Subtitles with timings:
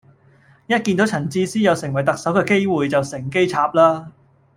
[0.65, 4.11] 一見到陳智思有成為特首嘅機會就乘機插啦